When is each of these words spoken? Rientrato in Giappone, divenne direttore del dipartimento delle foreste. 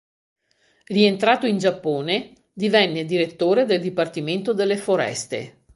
Rientrato 0.85 1.45
in 1.45 1.59
Giappone, 1.59 2.33
divenne 2.53 3.05
direttore 3.05 3.65
del 3.67 3.79
dipartimento 3.81 4.51
delle 4.51 4.75
foreste. 4.77 5.65